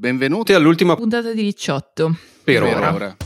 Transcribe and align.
Benvenuti 0.00 0.52
all'ultima 0.52 0.94
puntata 0.94 1.32
di 1.32 1.42
Ricciotto. 1.42 2.16
Per, 2.44 2.62
per 2.62 2.62
ora. 2.62 2.94
ora. 2.94 3.16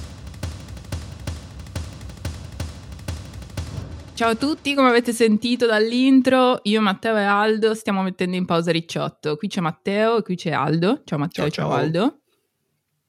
Ciao 4.14 4.30
a 4.30 4.34
tutti, 4.37 4.72
come 4.72 4.88
avete 4.88 5.12
sentito 5.12 5.66
dall'intro, 5.66 6.61
io, 6.62 6.80
Matteo 6.80 7.19
e 7.19 7.24
Aldo 7.24 7.74
stiamo 7.74 8.00
mettendo 8.00 8.37
in 8.37 8.46
pausa 8.46 8.71
Ricciotto. 8.71 9.37
Qui 9.37 9.48
c'è 9.48 9.61
Matteo 9.61 10.16
e 10.16 10.22
qui 10.22 10.35
c'è 10.35 10.53
Aldo. 10.53 11.03
Ciao 11.04 11.19
Matteo, 11.19 11.50
ciao, 11.50 11.66
ciao. 11.66 11.69
ciao 11.69 11.79
Aldo. 11.79 12.21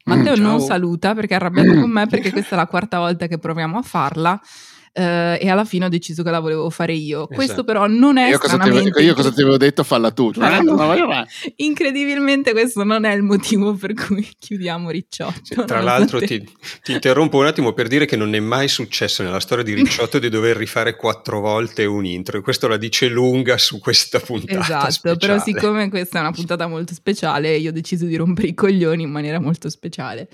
Matteo 0.03 0.35
mm, 0.35 0.41
non 0.41 0.59
saluta 0.59 1.15
perché 1.15 1.31
è 1.31 1.37
arrabbiato 1.37 1.71
con 1.79 1.89
me 1.89 2.05
perché 2.07 2.33
questa 2.33 2.55
è 2.55 2.57
la 2.57 2.67
quarta 2.67 2.99
volta 2.99 3.27
che 3.27 3.37
proviamo 3.37 3.77
a 3.77 3.81
farla 3.81 4.41
eh, 4.95 5.39
e 5.41 5.49
alla 5.49 5.65
fine 5.65 5.85
ho 5.85 5.89
deciso 5.89 6.21
che 6.21 6.29
la 6.29 6.39
volevo 6.39 6.69
fare 6.69 6.93
io. 6.93 7.23
Esatto. 7.23 7.33
Questo 7.33 7.63
però 7.63 7.87
non 7.87 8.17
è 8.17 8.29
io 8.29 8.37
cosa, 8.37 8.57
ti, 8.57 8.69
io 8.69 9.13
cosa 9.15 9.31
ti 9.31 9.41
avevo 9.41 9.57
detto? 9.57 9.83
Falla 9.83 10.11
tu. 10.11 10.31
Cioè, 10.31 10.61
Incredibilmente 11.57 12.51
questo 12.51 12.83
non 12.83 13.03
è 13.03 13.13
il 13.13 13.23
motivo 13.23 13.73
per 13.73 13.93
cui 13.93 14.27
chiudiamo 14.37 14.91
Ricciotto. 14.91 15.41
Cioè, 15.43 15.65
tra 15.65 15.81
l'altro 15.81 16.19
ti, 16.19 16.47
ti, 16.83 16.91
interrompo 16.91 17.37
un 17.37 17.47
attimo 17.47 17.73
per 17.73 17.87
dire 17.87 18.05
che 18.05 18.15
non 18.15 18.35
è 18.35 18.39
mai 18.39 18.67
successo 18.67 19.23
nella 19.23 19.39
storia 19.39 19.63
di 19.63 19.73
Ricciotto 19.73 20.19
di 20.19 20.29
dover 20.29 20.55
rifare 20.55 20.95
quattro 20.95 21.39
volte 21.39 21.85
un 21.85 22.05
intro 22.05 22.37
e 22.37 22.41
questo 22.41 22.67
la 22.67 22.77
dice 22.77 23.07
lunga 23.07 23.57
su 23.57 23.79
questa 23.79 24.19
puntata. 24.19 24.59
Esatto, 24.59 24.91
speciale. 24.91 25.17
però 25.17 25.39
siccome 25.39 25.89
questa 25.89 26.19
è 26.19 26.21
una 26.21 26.31
puntata 26.31 26.67
molto 26.67 26.93
speciale 26.93 27.55
io 27.55 27.69
ho 27.69 27.73
deciso 27.73 28.05
di 28.05 28.15
rompere 28.15 28.49
i 28.49 28.53
coglioni 28.53 29.03
in 29.03 29.09
maniera 29.09 29.39
molto 29.39 29.69
speciale 29.69 30.27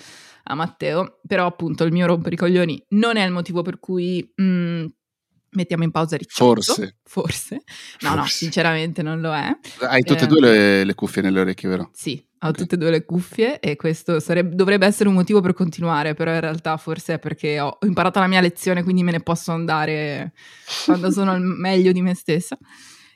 a 0.49 0.55
Matteo, 0.55 1.19
però 1.27 1.45
appunto 1.45 1.83
il 1.83 1.91
mio 1.91 2.07
rompere 2.07 2.35
i 2.35 2.37
coglioni 2.37 2.83
non 2.89 3.17
è 3.17 3.25
il 3.25 3.31
motivo 3.31 3.61
per 3.61 3.79
cui 3.79 4.31
mh, 4.35 4.43
mm, 4.43 4.85
mettiamo 5.51 5.83
in 5.83 5.91
pausa 5.91 6.17
Ricciotto. 6.17 6.61
Forse. 6.61 6.97
Forse. 7.03 7.53
No, 8.01 8.09
Forse. 8.09 8.15
no, 8.15 8.25
sinceramente 8.25 9.01
non 9.01 9.21
lo 9.21 9.33
è. 9.33 9.55
Hai 9.81 10.01
tutte 10.01 10.21
e 10.21 10.23
eh, 10.23 10.27
due 10.27 10.39
le, 10.41 10.83
le, 10.83 10.93
cuffie 10.95 11.21
nelle 11.21 11.39
orecchie, 11.39 11.69
vero? 11.69 11.89
Sì, 11.93 12.21
ho 12.39 12.47
okay. 12.47 12.61
tutte 12.61 12.75
e 12.75 12.77
due 12.79 12.89
le 12.89 13.05
cuffie 13.05 13.59
e 13.59 13.75
questo 13.75 14.19
sarebbe, 14.19 14.55
dovrebbe 14.55 14.87
essere 14.87 15.07
un 15.07 15.15
motivo 15.15 15.39
per 15.39 15.53
continuare, 15.53 16.15
però 16.15 16.33
in 16.33 16.41
realtà 16.41 16.77
forse 16.77 17.15
è 17.15 17.19
perché 17.19 17.59
ho 17.59 17.77
imparato 17.81 18.19
la 18.19 18.27
mia 18.27 18.41
lezione, 18.41 18.81
quindi 18.83 19.03
me 19.03 19.11
ne 19.11 19.21
posso 19.21 19.51
andare 19.51 20.33
quando 20.85 21.11
sono 21.11 21.31
al 21.31 21.41
meglio 21.41 21.91
di 21.91 22.01
me 22.01 22.15
stessa. 22.15 22.57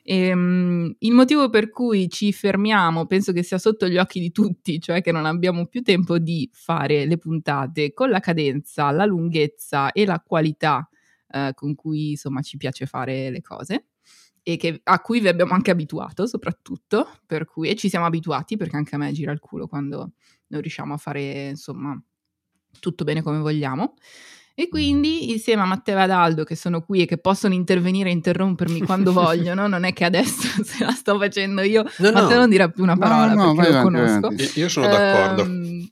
E, 0.06 0.34
um, 0.34 0.94
il 1.00 1.14
motivo 1.14 1.50
per 1.50 1.70
cui 1.70 2.10
ci 2.10 2.34
fermiamo 2.34 3.06
penso 3.06 3.32
che 3.32 3.42
sia 3.42 3.58
sotto 3.58 3.88
gli 3.88 3.98
occhi 3.98 4.20
di 4.20 4.32
tutti, 4.32 4.80
cioè 4.82 5.02
che 5.02 5.14
non 5.14 5.26
abbiamo 5.26 5.66
più 5.68 5.82
tempo 5.82 6.18
di 6.20 6.50
fare 6.52 7.06
le 7.06 7.18
puntate 7.18 7.94
con 7.94 8.10
la 8.10 8.20
cadenza, 8.20 8.92
la 8.92 9.06
lunghezza 9.06 9.92
e 9.94 10.06
la 10.06 10.20
qualità 10.20 10.88
uh, 11.30 11.54
con 11.54 11.74
cui 11.76 12.12
insomma 12.12 12.42
ci 12.42 12.58
piace 12.58 12.86
fare 12.86 13.30
le 13.30 13.42
cose 13.42 13.88
e 14.44 14.58
che, 14.58 14.82
a 14.84 15.00
cui 15.00 15.22
vi 15.22 15.30
abbiamo 15.30 15.54
anche 15.54 15.72
abituato 15.72 16.28
soprattutto, 16.28 17.08
per 17.26 17.46
cui 17.46 17.70
e 17.70 17.76
ci 17.76 17.88
siamo 17.88 18.06
abituati 18.06 18.58
perché 18.58 18.76
anche 18.76 18.96
a 18.96 18.98
me 18.98 19.12
gira 19.14 19.32
il 19.32 19.40
culo 19.40 19.68
quando 19.68 20.12
non 20.48 20.62
riusciamo 20.62 20.94
a 20.94 20.98
fare 20.98 21.48
insomma 21.50 21.98
tutto 22.80 23.04
bene 23.06 23.22
come 23.22 23.40
vogliamo. 23.40 23.94
E 24.56 24.70
quindi 24.70 25.32
insieme 25.32 25.64
a 25.64 25.66
Matteo 25.66 25.98
e 25.98 26.02
ad 26.02 26.12
Aldo 26.12 26.44
che 26.44 26.56
sono 26.56 26.82
qui 26.82 27.02
e 27.02 27.06
che 27.06 27.18
possono 27.18 27.56
intervenire 27.56 28.10
e 28.10 28.14
interrompermi 28.14 28.82
quando 28.82 29.12
vogliono, 29.14 29.68
non 29.68 29.84
è 29.84 29.94
che 29.94 30.06
adesso 30.06 30.48
se 30.64 30.84
la 30.84 30.92
sto 30.92 31.18
facendo 31.18 31.62
io, 31.62 31.84
no, 31.84 32.12
Matteo 32.12 32.30
no. 32.30 32.40
non 32.42 32.50
dirà 32.50 32.70
più 32.70 32.84
una 32.84 32.96
parola 32.96 33.34
no, 33.34 33.56
perché 33.56 33.72
lo 33.72 33.82
conosco. 33.82 34.30
Io 34.56 34.70
sono 34.70 34.88
d'accordo. 34.88 35.44
Um, 35.44 35.90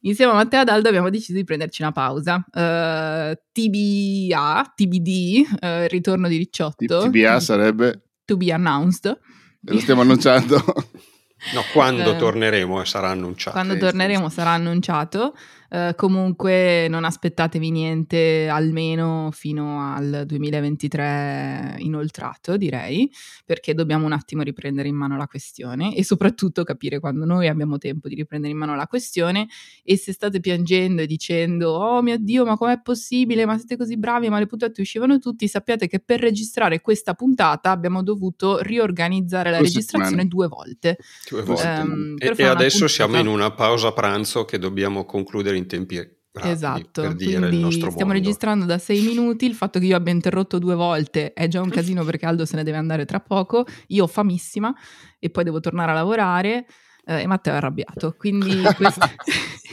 insieme 0.00 0.32
a 0.32 0.34
Matteo 0.34 0.58
e 0.58 0.62
ad 0.62 0.68
Aldo 0.68 0.88
abbiamo 0.88 1.08
deciso 1.08 1.38
di 1.38 1.44
prenderci 1.44 1.80
una 1.80 1.92
pausa. 1.92 2.36
Uh, 2.36 3.34
TBA, 3.50 4.72
TBD, 4.76 5.46
uh, 5.62 5.86
ritorno 5.86 6.28
di 6.28 6.36
Ricciotto. 6.36 7.08
TBA 7.08 7.40
sarebbe? 7.40 8.02
To 8.26 8.36
be 8.36 8.52
announced. 8.52 9.18
Lo 9.60 9.80
stiamo 9.80 10.02
annunciando. 10.02 10.62
No, 11.54 11.62
quando 11.72 12.12
uh, 12.12 12.16
torneremo 12.16 12.84
sarà 12.84 13.10
annunciato. 13.10 13.52
Quando 13.52 13.76
torneremo 13.76 14.28
sarà 14.28 14.50
annunciato. 14.50 15.34
Uh, 15.70 15.94
comunque 15.96 16.86
non 16.88 17.04
aspettatevi 17.04 17.70
niente 17.70 18.48
almeno 18.48 19.28
fino 19.32 19.92
al 19.94 20.24
2023 20.24 21.76
inoltrato, 21.80 22.56
direi, 22.56 23.10
perché 23.44 23.74
dobbiamo 23.74 24.06
un 24.06 24.12
attimo 24.12 24.40
riprendere 24.40 24.88
in 24.88 24.94
mano 24.94 25.18
la 25.18 25.26
questione 25.26 25.94
e 25.94 26.04
soprattutto 26.04 26.64
capire 26.64 27.00
quando 27.00 27.26
noi 27.26 27.48
abbiamo 27.48 27.76
tempo 27.76 28.08
di 28.08 28.14
riprendere 28.14 28.50
in 28.50 28.58
mano 28.58 28.74
la 28.76 28.86
questione 28.86 29.46
e 29.84 29.98
se 29.98 30.14
state 30.14 30.40
piangendo 30.40 31.02
e 31.02 31.06
dicendo 31.06 31.72
"Oh 31.72 32.00
mio 32.00 32.16
Dio, 32.18 32.46
ma 32.46 32.56
com'è 32.56 32.80
possibile? 32.80 33.44
Ma 33.44 33.58
siete 33.58 33.76
così 33.76 33.98
bravi, 33.98 34.30
ma 34.30 34.38
le 34.38 34.46
puntate 34.46 34.80
uscivano 34.80 35.18
tutti", 35.18 35.46
sappiate 35.48 35.86
che 35.86 36.00
per 36.00 36.20
registrare 36.20 36.80
questa 36.80 37.12
puntata 37.12 37.70
abbiamo 37.70 38.02
dovuto 38.02 38.58
riorganizzare 38.62 39.50
la 39.50 39.58
registrazione 39.58 40.26
due 40.26 40.48
volte. 40.48 40.96
Due 41.28 41.42
volte. 41.42 41.66
Um, 41.66 42.14
e, 42.18 42.32
e 42.36 42.44
adesso 42.44 42.78
puntata... 42.78 42.88
siamo 42.88 43.18
in 43.18 43.26
una 43.26 43.50
pausa 43.50 43.92
pranzo 43.92 44.44
che 44.44 44.58
dobbiamo 44.58 45.04
concludere 45.04 45.56
in 45.56 45.66
tempi 45.66 46.16
rapidi 46.38 46.52
esatto, 46.52 47.02
per 47.02 47.14
dire 47.14 47.48
il 47.48 47.56
nostro 47.56 47.90
stiamo 47.90 48.12
mondo. 48.12 48.24
registrando 48.24 48.64
da 48.64 48.78
sei 48.78 49.00
minuti, 49.02 49.46
il 49.46 49.54
fatto 49.54 49.78
che 49.78 49.86
io 49.86 49.96
abbia 49.96 50.12
interrotto 50.12 50.58
due 50.58 50.74
volte 50.74 51.32
è 51.32 51.48
già 51.48 51.60
un 51.60 51.70
casino 51.70 52.04
perché 52.04 52.26
Aldo 52.26 52.44
se 52.44 52.56
ne 52.56 52.62
deve 52.62 52.76
andare 52.76 53.04
tra 53.04 53.20
poco, 53.20 53.64
io 53.88 54.04
ho 54.04 54.06
famissima 54.06 54.74
e 55.18 55.30
poi 55.30 55.44
devo 55.44 55.60
tornare 55.60 55.90
a 55.90 55.94
lavorare 55.94 56.66
eh, 57.04 57.22
e 57.22 57.26
Matteo 57.26 57.54
è 57.54 57.56
arrabbiato, 57.56 58.14
quindi 58.16 58.60
questo, 58.76 59.06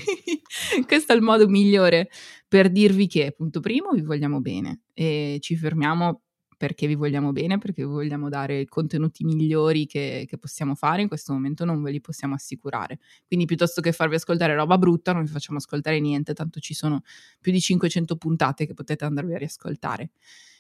questo 0.88 1.14
è 1.14 1.16
il 1.16 1.22
modo 1.22 1.48
migliore 1.48 2.10
per 2.48 2.70
dirvi 2.70 3.08
che, 3.08 3.34
punto 3.36 3.60
primo, 3.60 3.92
vi 3.92 4.02
vogliamo 4.02 4.40
bene 4.40 4.82
e 4.94 5.38
ci 5.42 5.56
fermiamo 5.56 6.22
perché 6.58 6.88
vi 6.88 6.96
vogliamo 6.96 7.32
bene, 7.32 7.58
perché 7.58 7.84
vi 7.86 7.92
vogliamo 7.92 8.30
dare 8.30 8.62
i 8.62 8.66
contenuti 8.66 9.24
migliori 9.24 9.86
che, 9.86 10.26
che, 10.28 10.38
possiamo 10.38 10.76
fare, 10.76 11.02
in 11.02 11.08
questo 11.08 11.34
momento 11.34 11.66
non 11.66 11.82
ve 11.82 11.92
li 11.92 12.02
possiamo 12.02 12.36
assicurare. 12.36 13.00
Quindi 13.28 13.46
piuttosto 13.46 13.82
che 13.82 13.92
farvi 13.92 14.16
ascoltare 14.16 14.56
roba 14.56 14.78
brutta, 14.78 15.14
non 15.14 15.24
vi 15.24 15.30
facciamo 15.30 15.58
ascoltare 15.58 16.00
niente, 16.00 16.34
tanto 16.34 16.60
ci 16.60 16.74
sono 16.74 17.02
più 17.40 17.52
di 17.52 17.60
500 17.60 18.16
puntate 18.16 18.66
che 18.66 18.74
potete 18.74 19.06
andarvi 19.06 19.34
a 19.34 19.38
riascoltare. 19.38 20.12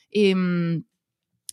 E, 0.10 0.30
ehm, 0.30 0.84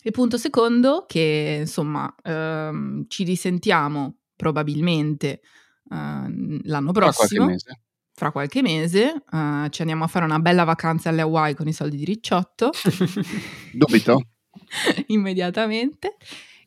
e 0.04 0.10
punto 0.10 0.36
secondo, 0.36 1.04
che 1.06 1.58
insomma 1.60 2.12
ehm, 2.22 3.04
ci 3.06 3.22
risentiamo 3.22 4.16
probabilmente 4.34 5.40
eh, 5.90 6.60
l'anno 6.64 6.92
prossimo. 6.92 7.54
Fra 8.22 8.30
qualche 8.30 8.62
mese 8.62 9.24
uh, 9.32 9.66
ci 9.68 9.80
andiamo 9.80 10.04
a 10.04 10.06
fare 10.06 10.24
una 10.24 10.38
bella 10.38 10.62
vacanza 10.62 11.08
alle 11.08 11.22
Hawaii 11.22 11.56
con 11.56 11.66
i 11.66 11.72
soldi 11.72 11.96
di 11.96 12.04
Ricciotto. 12.04 12.70
Dubito. 13.74 14.28
Immediatamente. 15.08 16.18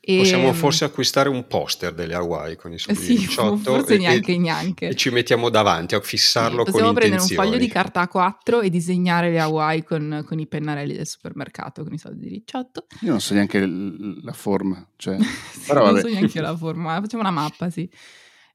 E... 0.02 0.18
Possiamo 0.18 0.52
forse 0.52 0.84
acquistare 0.84 1.30
un 1.30 1.48
poster 1.48 1.94
delle 1.94 2.14
Hawaii 2.14 2.58
con 2.58 2.74
i 2.74 2.78
soldi 2.78 3.00
sì, 3.02 3.14
di 3.14 3.20
18 3.20 3.58
forse 3.60 3.94
e, 3.94 3.98
neanche, 4.00 4.34
e, 4.34 4.38
neanche. 4.38 4.88
E 4.90 4.96
ci 4.96 5.12
mettiamo 5.12 5.48
davanti 5.48 5.96
a 5.96 6.02
fissarlo 6.02 6.66
sì, 6.66 6.72
con 6.72 6.84
intenzioni. 6.84 6.94
Possiamo 6.94 6.94
prendere 6.94 7.22
un 7.22 7.30
foglio 7.30 7.58
di 7.58 7.72
carta 7.72 8.10
A4 8.14 8.62
e 8.62 8.70
disegnare 8.70 9.32
le 9.32 9.40
Hawaii 9.40 9.84
con, 9.86 10.26
con, 10.28 10.38
i 10.38 10.48
pennarelli 10.48 10.94
del 10.94 11.08
supermercato 11.08 11.86
con 11.86 11.94
i 11.94 11.98
soldi 11.98 12.28
di 12.28 12.32
18. 12.32 12.88
Io 13.00 13.12
non 13.12 13.22
so 13.22 13.34
neanche 13.34 13.66
la 13.66 14.34
forma. 14.34 14.86
Cioè... 14.98 15.18
sì, 15.22 15.68
Però, 15.68 15.90
non 15.90 16.02
so 16.02 16.10
neanche 16.10 16.42
la 16.42 16.58
forma, 16.58 17.00
facciamo 17.00 17.22
una 17.22 17.32
mappa, 17.32 17.70
sì. 17.70 17.90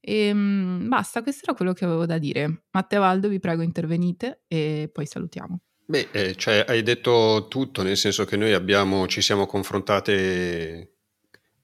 E 0.00 0.26
ehm, 0.26 0.88
basta, 0.88 1.22
questo 1.22 1.42
era 1.44 1.54
quello 1.54 1.72
che 1.72 1.84
avevo 1.84 2.06
da 2.06 2.18
dire. 2.18 2.64
Matteo 2.70 3.02
Aldo, 3.02 3.28
vi 3.28 3.38
prego, 3.38 3.62
intervenite 3.62 4.42
e 4.48 4.88
poi 4.92 5.06
salutiamo. 5.06 5.60
Beh, 5.86 6.08
eh, 6.12 6.36
cioè, 6.36 6.64
hai 6.68 6.82
detto 6.82 7.46
tutto, 7.48 7.82
nel 7.82 7.96
senso 7.96 8.24
che 8.24 8.36
noi 8.36 8.52
abbiamo, 8.52 9.06
ci 9.08 9.20
siamo 9.20 9.46
confrontate 9.46 10.94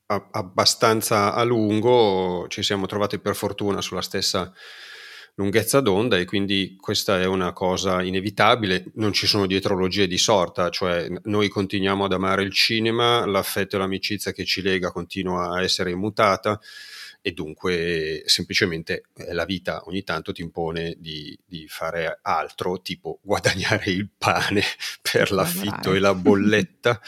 a, 0.07 0.29
abbastanza 0.33 1.33
a 1.33 1.43
lungo, 1.45 2.47
ci 2.49 2.63
siamo 2.63 2.87
trovati 2.87 3.19
per 3.19 3.37
fortuna 3.37 3.81
sulla 3.81 4.03
stessa 4.03 4.53
lunghezza 5.37 5.81
d'onda 5.81 6.17
e 6.17 6.25
quindi 6.25 6.77
questa 6.81 7.21
è 7.21 7.27
una 7.27 7.53
cosa 7.53 8.03
inevitabile, 8.03 8.87
non 8.95 9.13
ci 9.13 9.27
sono 9.27 9.47
dietrologie 9.47 10.07
di 10.07 10.17
sorta, 10.17 10.71
cioè 10.71 11.09
noi 11.25 11.49
continuiamo 11.49 12.07
ad 12.07 12.13
amare 12.13 12.43
il 12.43 12.53
cinema, 12.53 13.25
l'affetto 13.27 13.77
e 13.77 13.79
l'amicizia 13.79 14.33
che 14.33 14.45
ci 14.45 14.63
lega 14.63 14.91
continua 14.91 15.51
a 15.51 15.63
essere 15.63 15.91
immutata 15.91 16.59
e 17.27 17.33
dunque 17.33 18.23
semplicemente 18.27 19.07
eh, 19.17 19.33
la 19.33 19.45
vita 19.45 19.83
ogni 19.87 20.05
tanto 20.05 20.31
ti 20.31 20.43
impone 20.43 20.95
di, 20.97 21.37
di 21.45 21.67
fare 21.67 22.21
altro, 22.23 22.81
tipo 22.81 23.19
guadagnare 23.27 23.91
il 23.91 24.09
pane 24.17 24.63
per 25.03 25.33
l'affitto 25.33 25.93
e 25.93 25.99
la 25.99 26.15
bolletta 26.15 27.01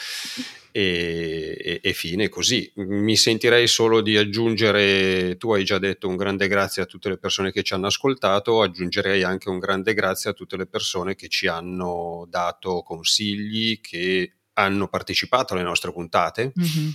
e, 0.73 1.57
e, 1.57 1.79
e, 1.81 1.93
fine 1.93 2.27
così. 2.27 2.69
Mi 2.75 3.15
sentirei 3.15 3.65
solo 3.67 4.01
di 4.01 4.17
aggiungere, 4.17 5.37
tu 5.37 5.53
hai 5.53 5.63
già 5.63 5.77
detto 5.77 6.09
un 6.09 6.17
grande 6.17 6.49
grazie 6.49 6.81
a 6.81 6.85
tutte 6.85 7.07
le 7.07 7.17
persone 7.17 7.53
che 7.53 7.63
ci 7.63 7.73
hanno 7.73 7.87
ascoltato, 7.87 8.61
aggiungerei 8.61 9.23
anche 9.23 9.47
un 9.47 9.57
grande 9.57 9.93
grazie 9.93 10.31
a 10.31 10.33
tutte 10.33 10.57
le 10.57 10.65
persone 10.65 11.15
che 11.15 11.29
ci 11.29 11.47
hanno 11.47 12.27
dato 12.27 12.81
consigli, 12.81 13.79
che 13.79 14.33
hanno 14.55 14.89
partecipato 14.89 15.53
alle 15.53 15.63
nostre 15.63 15.93
puntate. 15.93 16.51
Mm-hmm 16.59 16.89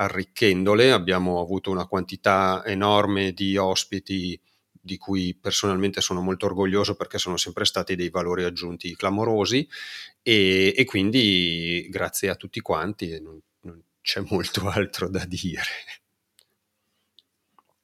arricchendole. 0.00 0.92
Abbiamo 0.92 1.40
avuto 1.40 1.70
una 1.70 1.86
quantità 1.86 2.62
enorme 2.64 3.32
di 3.32 3.56
ospiti 3.56 4.40
di 4.82 4.96
cui 4.96 5.36
personalmente 5.38 6.00
sono 6.00 6.22
molto 6.22 6.46
orgoglioso 6.46 6.96
perché 6.96 7.18
sono 7.18 7.36
sempre 7.36 7.66
stati 7.66 7.94
dei 7.96 8.08
valori 8.08 8.44
aggiunti 8.44 8.96
clamorosi 8.96 9.68
e, 10.22 10.72
e 10.74 10.84
quindi 10.86 11.86
grazie 11.90 12.30
a 12.30 12.34
tutti 12.34 12.60
quanti 12.60 13.20
non, 13.20 13.38
non 13.62 13.82
c'è 14.00 14.22
molto 14.30 14.68
altro 14.70 15.08
da 15.08 15.24
dire. 15.26 15.62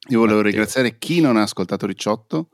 Io 0.08 0.20
volevo 0.20 0.36
Matteo. 0.36 0.52
ringraziare 0.52 0.98
chi 0.98 1.20
non 1.20 1.36
ha 1.36 1.42
ascoltato 1.42 1.84
Ricciotto. 1.86 2.48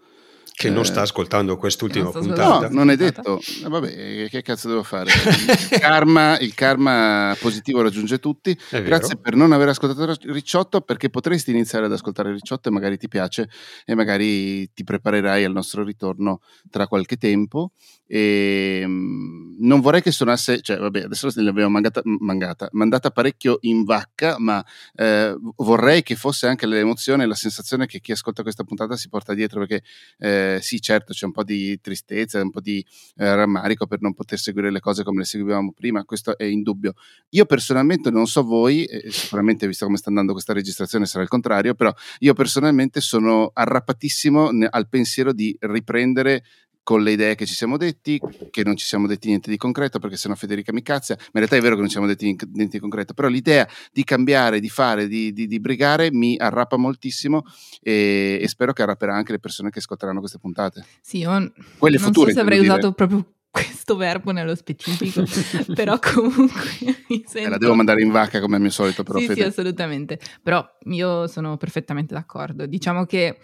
Che 0.62 0.70
non 0.70 0.82
Eh, 0.82 0.84
sta 0.84 1.00
ascoltando 1.00 1.56
quest'ultima 1.56 2.04
non 2.04 2.12
puntata. 2.12 2.68
No, 2.68 2.74
non 2.74 2.90
è 2.90 2.96
puntata. 2.96 3.22
detto. 3.22 3.40
Eh, 3.64 3.68
vabbè, 3.68 4.28
che 4.28 4.42
cazzo 4.42 4.68
devo 4.68 4.84
fare? 4.84 5.10
Il 5.72 5.78
karma, 5.80 6.38
il 6.38 6.54
karma 6.54 7.36
positivo 7.40 7.82
raggiunge 7.82 8.20
tutti. 8.20 8.52
È 8.52 8.56
vero. 8.70 8.84
Grazie 8.84 9.16
per 9.16 9.34
non 9.34 9.50
aver 9.50 9.68
ascoltato 9.70 10.14
Ricciotto 10.30 10.80
perché 10.82 11.10
potresti 11.10 11.50
iniziare 11.50 11.86
ad 11.86 11.92
ascoltare 11.92 12.30
Ricciotto 12.32 12.68
e 12.68 12.72
magari 12.72 12.96
ti 12.96 13.08
piace 13.08 13.48
e 13.84 13.94
magari 13.96 14.72
ti 14.72 14.84
preparerai 14.84 15.42
al 15.42 15.52
nostro 15.52 15.82
ritorno 15.82 16.40
tra 16.70 16.86
qualche 16.86 17.16
tempo. 17.16 17.72
E, 18.06 18.82
mm, 18.86 19.56
non 19.60 19.80
vorrei 19.80 20.02
che 20.02 20.12
suonasse, 20.12 20.60
cioè 20.60 20.76
vabbè, 20.76 21.02
adesso 21.04 21.28
l'abbiamo 21.34 21.70
mangata, 21.70 22.02
mangata, 22.04 22.68
mandata 22.72 23.10
parecchio 23.10 23.58
in 23.62 23.84
vacca, 23.84 24.36
ma 24.38 24.64
eh, 24.94 25.34
vorrei 25.56 26.02
che 26.02 26.14
fosse 26.14 26.46
anche 26.46 26.66
l'emozione 26.66 27.24
e 27.24 27.26
la 27.26 27.34
sensazione 27.34 27.86
che 27.86 28.00
chi 28.00 28.12
ascolta 28.12 28.42
questa 28.42 28.64
puntata 28.64 28.96
si 28.96 29.08
porta 29.08 29.34
dietro 29.34 29.60
perché 29.60 29.82
eh, 30.18 30.51
sì, 30.60 30.80
certo, 30.80 31.12
c'è 31.12 31.26
un 31.26 31.32
po' 31.32 31.44
di 31.44 31.80
tristezza, 31.80 32.40
un 32.40 32.50
po' 32.50 32.60
di 32.60 32.84
eh, 33.16 33.34
rammarico 33.34 33.86
per 33.86 34.00
non 34.00 34.14
poter 34.14 34.38
seguire 34.38 34.70
le 34.70 34.80
cose 34.80 35.02
come 35.04 35.20
le 35.20 35.24
seguivamo 35.24 35.72
prima, 35.72 36.04
questo 36.04 36.36
è 36.36 36.44
indubbio. 36.44 36.94
Io 37.30 37.44
personalmente 37.46 38.10
non 38.10 38.26
so 38.26 38.42
voi, 38.42 38.84
eh, 38.84 39.10
sicuramente 39.10 39.66
visto 39.66 39.84
come 39.84 39.96
sta 39.96 40.08
andando 40.08 40.32
questa 40.32 40.52
registrazione 40.52 41.06
sarà 41.06 41.22
il 41.22 41.28
contrario, 41.28 41.74
però 41.74 41.92
io 42.20 42.34
personalmente 42.34 43.00
sono 43.00 43.50
arrapatissimo 43.52 44.50
ne- 44.50 44.68
al 44.70 44.88
pensiero 44.88 45.32
di 45.32 45.56
riprendere 45.60 46.44
con 46.84 47.02
le 47.02 47.12
idee 47.12 47.34
che 47.36 47.46
ci 47.46 47.54
siamo 47.54 47.76
detti, 47.76 48.20
che 48.50 48.64
non 48.64 48.76
ci 48.76 48.84
siamo 48.84 49.06
detti 49.06 49.28
niente 49.28 49.50
di 49.50 49.56
concreto, 49.56 49.98
perché 49.98 50.16
sennò 50.16 50.34
Federica 50.34 50.72
mi 50.72 50.82
cazza, 50.82 51.14
ma 51.16 51.24
in 51.26 51.30
realtà 51.34 51.56
è 51.56 51.60
vero 51.60 51.74
che 51.74 51.80
non 51.80 51.86
ci 51.88 51.92
siamo 51.92 52.08
detti 52.08 52.24
niente 52.24 52.66
di 52.76 52.78
concreto, 52.78 53.14
però 53.14 53.28
l'idea 53.28 53.68
di 53.92 54.02
cambiare, 54.04 54.58
di 54.60 54.68
fare, 54.68 55.06
di, 55.06 55.32
di, 55.32 55.46
di 55.46 55.60
brigare 55.60 56.10
mi 56.12 56.36
arrappa 56.36 56.76
moltissimo 56.76 57.42
e, 57.80 58.38
e 58.40 58.48
spero 58.48 58.72
che 58.72 58.82
arrapperà 58.82 59.14
anche 59.14 59.32
le 59.32 59.38
persone 59.38 59.70
che 59.70 59.78
ascolteranno 59.78 60.18
queste 60.18 60.38
puntate. 60.38 60.84
Sì, 61.00 61.18
io 61.18 61.52
Quelle 61.78 61.96
non 61.98 62.06
future, 62.06 62.30
so 62.30 62.36
se 62.36 62.40
avrei 62.40 62.58
usato 62.58 62.92
proprio 62.92 63.24
questo 63.52 63.96
verbo 63.96 64.32
nello 64.32 64.54
specifico, 64.54 65.24
però 65.74 65.98
comunque 65.98 66.70
mi 67.08 67.20
Eh, 67.20 67.24
sento... 67.26 67.50
la 67.50 67.58
devo 67.58 67.74
mandare 67.74 68.02
in 68.02 68.10
vacca 68.10 68.40
come 68.40 68.56
al 68.56 68.62
mio 68.62 68.70
solito, 68.70 69.02
però 69.02 69.18
sì, 69.18 69.26
sì, 69.26 69.34
Fede. 69.34 69.44
assolutamente. 69.44 70.18
Però 70.42 70.66
io 70.86 71.26
sono 71.28 71.56
perfettamente 71.58 72.14
d'accordo. 72.14 72.66
Diciamo 72.66 73.04
che... 73.04 73.38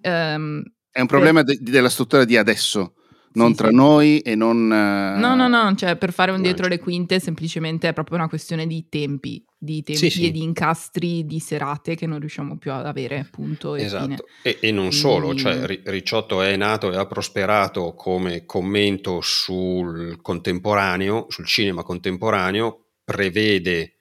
ehm, 0.00 0.62
È 0.92 1.00
un 1.00 1.06
problema 1.06 1.42
de- 1.42 1.58
della 1.60 1.88
struttura 1.88 2.24
di 2.24 2.36
adesso, 2.36 2.94
non 3.34 3.50
Sì, 3.50 3.56
tra 3.58 3.68
sì. 3.68 3.74
noi 3.74 4.18
e 4.20 4.34
non... 4.34 4.72
eh, 4.72 5.18
No, 5.18 5.34
no, 5.36 5.46
no, 5.46 5.74
cioè 5.76 5.96
per 5.96 6.12
fare 6.12 6.32
un 6.32 6.42
dietro 6.42 6.66
le 6.66 6.78
quinte 6.80 7.20
semplicemente 7.20 7.88
è 7.88 7.92
proprio 7.92 8.16
una 8.18 8.28
questione 8.28 8.66
di 8.66 8.86
tempi, 8.88 9.44
di 9.56 9.82
tempi 9.84 10.00
Sì, 10.00 10.10
sì. 10.10 10.26
e 10.26 10.30
di 10.32 10.42
incastri 10.42 11.24
di 11.26 11.38
serate 11.38 11.94
che 11.94 12.06
non 12.06 12.18
riusciamo 12.18 12.56
più 12.58 12.72
ad 12.72 12.86
avere, 12.86 13.28
punto 13.30 13.76
e 13.76 13.86
fine. 13.86 14.14
Esatto, 14.14 14.24
e, 14.42 14.58
e 14.60 14.70
non 14.72 14.88
Quindi- 14.88 14.96
solo, 14.96 15.34
cioè 15.36 15.64
Ri- 15.64 15.82
Ricciotto 15.84 16.42
è 16.42 16.56
nato 16.56 16.90
e 16.92 16.96
ha 16.96 17.06
prosperato 17.06 17.94
come 17.94 18.44
commento 18.44 19.20
sul 19.20 20.18
contemporaneo, 20.20 21.26
sul 21.28 21.46
cinema 21.46 21.82
contemporaneo, 21.84 22.86
prevede, 23.04 23.94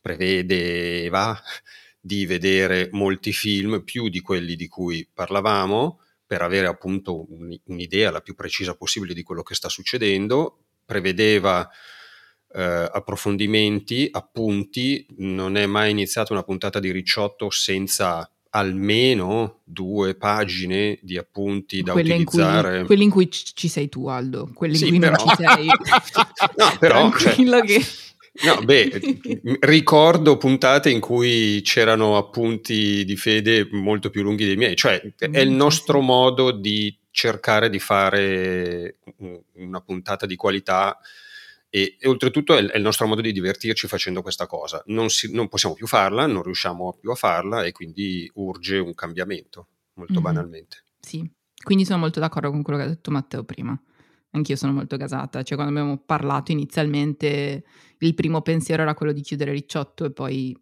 prevedeva 0.00 1.36
di 2.00 2.24
vedere 2.24 2.88
molti 2.92 3.32
film, 3.32 3.82
più 3.82 4.08
di 4.08 4.20
quelli 4.20 4.54
di 4.54 4.68
cui 4.68 5.08
parlavamo, 5.12 5.98
per 6.26 6.42
avere 6.42 6.66
appunto 6.66 7.30
un- 7.32 7.56
un'idea 7.66 8.10
la 8.10 8.20
più 8.20 8.34
precisa 8.34 8.74
possibile 8.74 9.14
di 9.14 9.22
quello 9.22 9.42
che 9.42 9.54
sta 9.54 9.68
succedendo, 9.68 10.64
prevedeva 10.84 11.68
eh, 12.54 12.88
approfondimenti, 12.90 14.08
appunti, 14.10 15.04
non 15.18 15.56
è 15.56 15.66
mai 15.66 15.90
iniziata 15.90 16.32
una 16.32 16.42
puntata 16.44 16.78
di 16.80 16.90
Ricciotto 16.90 17.50
senza 17.50 18.30
almeno 18.50 19.60
due 19.64 20.14
pagine 20.14 20.98
di 21.02 21.18
appunti 21.18 21.82
da 21.82 21.92
Quelle 21.92 22.14
in, 22.14 22.24
cui, 22.24 22.40
utilizzare. 22.40 22.84
quelle 22.84 23.02
in 23.02 23.10
cui 23.10 23.28
ci 23.30 23.68
sei 23.68 23.88
tu, 23.90 24.06
Aldo, 24.06 24.50
quelle 24.54 24.72
in 24.74 24.78
Sì, 24.78 24.88
cui 24.88 24.98
però- 24.98 25.16
non 25.22 25.28
ci 25.28 25.44
sei. 25.44 25.66
No, 26.56 26.76
però, 26.78 27.10
cioè- 27.18 27.34
che... 27.64 27.84
No, 28.44 28.60
beh, 28.64 29.00
ricordo 29.60 30.36
puntate 30.36 30.90
in 30.90 31.00
cui 31.00 31.60
c'erano 31.62 32.16
appunti 32.16 33.04
di 33.04 33.16
fede 33.16 33.68
molto 33.72 34.10
più 34.10 34.22
lunghi 34.22 34.44
dei 34.44 34.56
miei, 34.56 34.76
cioè 34.76 35.00
è 35.18 35.38
il 35.40 35.50
Mm, 35.50 35.56
nostro 35.56 36.00
modo 36.00 36.50
di 36.50 36.96
cercare 37.10 37.70
di 37.70 37.78
fare 37.78 38.96
un- 39.18 39.40
una 39.54 39.80
puntata 39.80 40.26
di 40.26 40.36
qualità 40.36 40.98
e, 41.70 41.96
e 41.98 42.08
oltretutto 42.08 42.54
è, 42.54 42.60
il- 42.60 42.68
è 42.70 42.76
il 42.76 42.82
nostro 42.82 43.06
modo 43.06 43.20
di 43.20 43.32
divertirci 43.32 43.86
facendo 43.88 44.22
questa 44.22 44.46
cosa. 44.46 44.82
Non, 44.86 45.08
si- 45.08 45.32
non 45.32 45.48
possiamo 45.48 45.74
più 45.74 45.86
farla, 45.86 46.26
non 46.26 46.42
riusciamo 46.42 46.96
più 47.00 47.10
a 47.10 47.14
farla 47.14 47.64
e 47.64 47.72
quindi 47.72 48.30
urge 48.34 48.78
un 48.78 48.94
cambiamento, 48.94 49.66
molto 49.94 50.14
Mhm. 50.14 50.22
banalmente. 50.22 50.82
Sì, 51.00 51.28
quindi 51.62 51.84
sono 51.84 51.98
molto 52.00 52.20
d'accordo 52.20 52.50
con 52.50 52.62
quello 52.62 52.78
che 52.78 52.84
ha 52.84 52.88
detto 52.88 53.10
Matteo 53.10 53.44
prima. 53.44 53.78
Anch'io 54.30 54.56
sono 54.56 54.72
molto 54.72 54.96
gasata. 54.96 55.42
Cioè, 55.42 55.56
quando 55.56 55.78
abbiamo 55.78 55.98
parlato 55.98 56.52
inizialmente, 56.52 57.64
il 57.98 58.14
primo 58.14 58.42
pensiero 58.42 58.82
era 58.82 58.94
quello 58.94 59.12
di 59.12 59.22
chiudere 59.22 59.52
Ricciotto 59.52 60.04
e 60.04 60.12
poi 60.12 60.56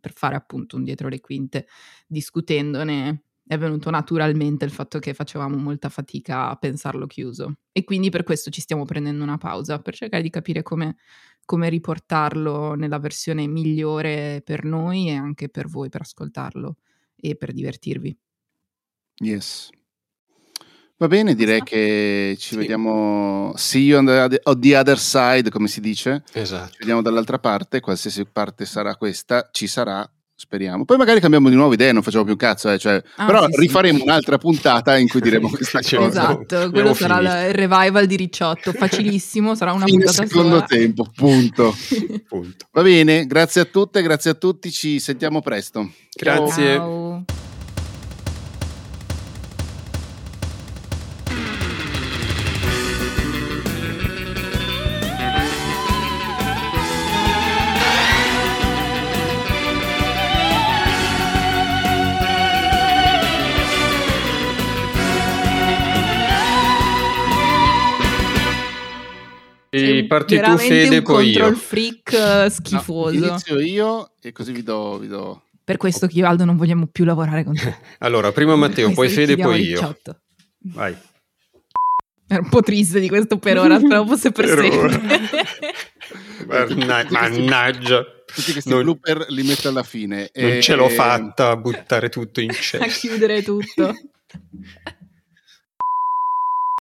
per 0.00 0.12
fare 0.12 0.36
appunto 0.36 0.76
un 0.76 0.84
dietro 0.84 1.08
le 1.08 1.20
quinte, 1.20 1.66
discutendone, 2.06 3.24
è 3.46 3.56
venuto 3.56 3.90
naturalmente 3.90 4.64
il 4.64 4.70
fatto 4.70 4.98
che 4.98 5.14
facevamo 5.14 5.56
molta 5.56 5.88
fatica 5.88 6.50
a 6.50 6.56
pensarlo 6.56 7.06
chiuso. 7.06 7.58
E 7.72 7.84
quindi 7.84 8.10
per 8.10 8.22
questo 8.22 8.50
ci 8.50 8.60
stiamo 8.60 8.84
prendendo 8.84 9.22
una 9.24 9.38
pausa, 9.38 9.80
per 9.80 9.94
cercare 9.94 10.22
di 10.22 10.30
capire 10.30 10.62
come, 10.62 10.96
come 11.44 11.68
riportarlo 11.70 12.74
nella 12.74 12.98
versione 12.98 13.46
migliore 13.46 14.42
per 14.44 14.64
noi 14.64 15.08
e 15.08 15.14
anche 15.16 15.48
per 15.48 15.66
voi, 15.68 15.88
per 15.88 16.02
ascoltarlo 16.02 16.76
e 17.16 17.36
per 17.36 17.52
divertirvi. 17.52 18.16
Yes. 19.20 19.70
Va 20.98 21.06
bene, 21.06 21.34
direi 21.36 21.62
che 21.62 22.34
ci 22.40 22.48
Sì. 22.50 22.56
vediamo. 22.56 23.52
See 23.56 23.82
you 23.82 23.98
on 23.98 24.06
the, 24.06 24.18
other- 24.18 24.40
on 24.44 24.60
the 24.60 24.76
other 24.76 24.98
side, 24.98 25.48
come 25.50 25.68
si 25.68 25.80
dice. 25.80 26.22
Esatto. 26.32 26.72
Ci 26.72 26.78
vediamo 26.80 27.02
dall'altra 27.02 27.38
parte, 27.38 27.78
qualsiasi 27.80 28.24
parte 28.24 28.64
sarà 28.66 28.96
questa, 28.96 29.48
ci 29.52 29.68
sarà, 29.68 30.08
speriamo. 30.34 30.84
Poi 30.84 30.96
magari 30.96 31.20
cambiamo 31.20 31.48
di 31.50 31.54
nuovo 31.54 31.72
idea, 31.72 31.92
non 31.92 32.02
facciamo 32.02 32.24
più 32.24 32.32
un 32.32 32.38
cazzo, 32.38 32.68
eh, 32.72 32.78
cioè, 32.78 33.00
Ah, 33.14 33.26
però 33.26 33.44
sì, 33.46 33.52
sì. 33.52 33.60
rifaremo 33.60 34.02
un'altra 34.02 34.38
puntata 34.38 34.96
in 34.98 35.06
cui 35.08 35.20
diremo 35.20 35.48
questa 35.54 35.80
Sì, 35.82 35.94
cosa. 35.94 36.30
Esatto, 36.32 36.70
quello 36.72 36.92
sarà 36.94 37.46
il 37.46 37.54
revival 37.54 38.06
di 38.06 38.16
Ricciotto, 38.16 38.72
facilissimo, 38.72 39.54
sarà 39.54 39.72
una 39.72 39.84
Fine 39.84 40.02
puntata 40.04 40.26
secondo 40.26 40.54
sola. 40.56 40.66
tempo, 40.66 41.06
punto. 41.14 41.76
Punto. 42.26 42.66
Va 42.72 42.82
bene, 42.82 43.24
grazie 43.26 43.60
a 43.60 43.64
tutte, 43.66 44.02
grazie 44.02 44.32
a 44.32 44.34
tutti, 44.34 44.72
ci 44.72 44.98
sentiamo 44.98 45.40
presto. 45.42 45.88
Grazie. 46.12 46.74
Ciao. 46.74 47.07
Parti 70.08 70.40
tu 70.40 70.56
Fede, 70.56 70.96
un 70.98 71.02
poi 71.04 71.24
control 71.32 71.52
io. 71.52 71.56
freak 71.58 72.12
eh, 72.12 72.42
No, 72.44 72.48
schifoso. 72.50 73.10
inizio 73.14 73.60
io 73.60 74.10
e 74.20 74.32
così 74.32 74.50
vi 74.52 74.62
do, 74.64 74.98
vi 74.98 75.06
do. 75.06 75.42
Per 75.62 75.76
questo 75.76 76.06
che 76.06 76.18
io 76.18 76.26
Aldo 76.26 76.44
non 76.44 76.56
vogliamo 76.56 76.86
più 76.86 77.04
lavorare 77.04 77.44
con 77.44 77.54
te. 77.56 77.76
Allora, 77.98 78.32
prima 78.32 78.56
Matteo, 78.56 78.90
poi 78.92 79.08
Fede, 79.08 79.36
poi 79.36 79.60
io. 79.62 79.96
Vai. 80.74 80.96
Ero 82.30 82.42
un 82.42 82.48
po' 82.50 82.60
triste 82.62 83.00
di 83.00 83.08
questo 83.08 83.38
per 83.38 83.58
ora, 83.58 83.78
speravo 83.78 84.06
fosse 84.08 84.32
per, 84.32 84.44
Per 84.46 84.58
sempre. 84.58 85.00
Manna- 86.46 87.06
Mannaggia. 87.10 88.04
Tutti 88.26 88.52
questi 88.52 88.68
Non- 88.68 88.82
blooper 88.82 89.24
li 89.30 89.42
metto 89.42 89.68
alla 89.68 89.82
fine. 89.82 90.30
Non 90.34 90.50
E- 90.52 90.60
ce 90.60 90.74
l'ho 90.74 90.88
fatta 90.90 91.50
a 91.50 91.56
buttare 91.56 92.10
tutto 92.10 92.40
in 92.42 92.50
a 92.50 92.52
cesso. 92.52 92.84
chiudere 93.06 93.42
tutto. 93.42 93.94